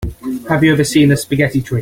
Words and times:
Have 0.49 0.63
you 0.63 0.73
ever 0.73 0.83
seen 0.83 1.11
a 1.11 1.15
spaghetti 1.15 1.61
tree? 1.61 1.79